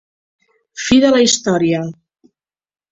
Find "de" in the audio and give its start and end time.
1.05-1.11